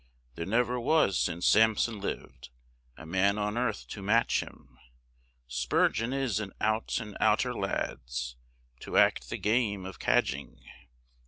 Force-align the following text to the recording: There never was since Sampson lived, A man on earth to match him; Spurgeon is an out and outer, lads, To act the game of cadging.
There 0.33 0.47
never 0.47 0.79
was 0.79 1.19
since 1.19 1.45
Sampson 1.45 1.99
lived, 2.01 2.49
A 2.97 3.05
man 3.05 3.37
on 3.37 3.55
earth 3.55 3.87
to 3.89 4.01
match 4.01 4.41
him; 4.41 4.79
Spurgeon 5.47 6.11
is 6.11 6.39
an 6.39 6.53
out 6.59 6.97
and 6.99 7.15
outer, 7.19 7.53
lads, 7.53 8.35
To 8.79 8.97
act 8.97 9.29
the 9.29 9.37
game 9.37 9.85
of 9.85 9.99
cadging. 9.99 10.59